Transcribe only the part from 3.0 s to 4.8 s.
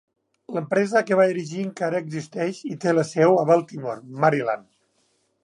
seu a Baltimore, Maryland.